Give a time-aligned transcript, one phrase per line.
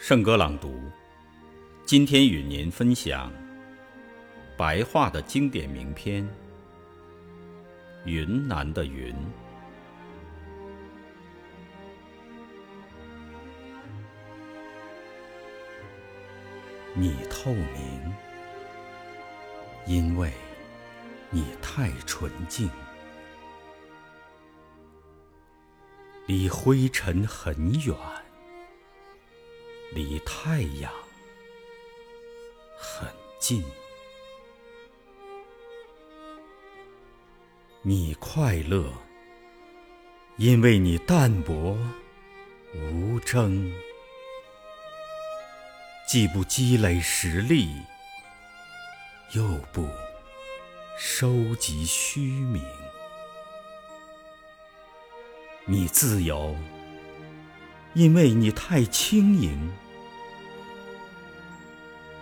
[0.00, 0.80] 圣歌朗读，
[1.84, 3.32] 今天与您分享
[4.56, 6.24] 白话的经典名篇
[8.04, 9.12] 《云南的云》。
[16.94, 18.14] 你透明，
[19.84, 20.32] 因为
[21.28, 22.70] 你太纯净，
[26.26, 27.96] 离灰尘很远。
[29.90, 30.92] 离太阳
[32.76, 33.64] 很近，
[37.82, 38.92] 你快乐，
[40.36, 41.78] 因为你淡泊
[42.74, 43.72] 无争，
[46.06, 47.74] 既不积累实力，
[49.32, 49.42] 又
[49.72, 49.88] 不
[50.98, 52.62] 收集虚名。
[55.64, 56.54] 你自由。
[57.98, 59.58] 因为你太轻盈，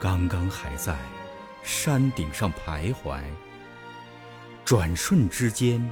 [0.01, 0.97] 刚刚还在
[1.63, 3.21] 山顶上徘徊，
[4.65, 5.87] 转瞬之间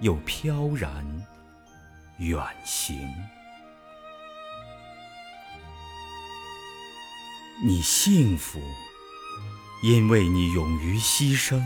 [0.00, 0.92] 又飘然
[2.18, 2.98] 远行。
[7.64, 8.60] 你幸福，
[9.82, 11.62] 因为你勇于牺牲，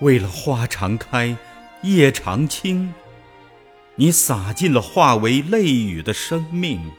[0.00, 1.36] 为了花常开，
[1.82, 2.94] 叶常青。
[4.00, 6.92] 你洒尽了化为泪雨的生命，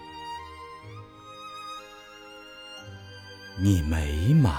[3.58, 4.53] 你美满，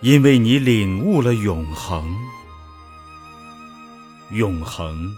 [0.00, 2.16] 因为你领悟了永恒。
[4.30, 5.14] 永恒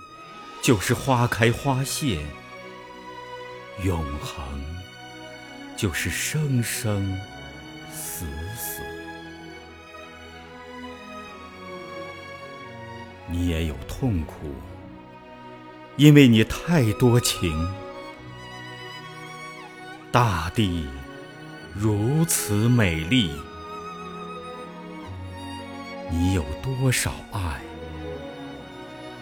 [0.61, 2.27] 就是花开花谢，
[3.84, 4.45] 永恒
[5.77, 7.17] 就是生生
[7.92, 8.27] 死
[8.57, 8.83] 死。
[13.29, 14.53] 你也有痛苦。
[15.97, 17.69] 因为你太多情，
[20.11, 20.87] 大地
[21.75, 23.30] 如此美丽，
[26.11, 27.61] 你有多少爱，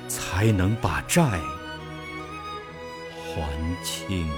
[0.08, 1.22] 才能把债
[3.34, 3.42] 还
[3.84, 4.28] 清？